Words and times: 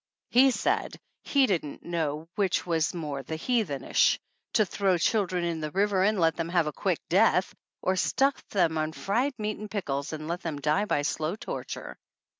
He 0.31 0.49
said 0.49 0.99
he 1.21 1.45
didn't 1.45 1.83
know 1.83 2.27
which 2.33 2.65
was 2.65 2.89
the 2.89 2.97
more 2.97 3.23
heathen 3.29 3.83
ish, 3.83 4.19
to 4.53 4.65
throw 4.65 4.97
children 4.97 5.43
in 5.43 5.59
the 5.61 5.69
river 5.69 6.01
and 6.03 6.19
let 6.19 6.35
them 6.35 6.49
have 6.49 6.65
a 6.65 6.73
quick 6.73 6.97
death 7.07 7.53
or 7.83 7.95
stuff 7.95 8.43
them 8.49 8.79
on 8.79 8.93
fried 8.93 9.33
meat 9.37 9.59
and 9.59 9.69
pickles 9.69 10.11
and 10.11 10.27
let 10.27 10.41
them 10.41 10.59
die 10.59 10.85
by 10.85 11.03
slow 11.03 11.35
torture. 11.35 11.99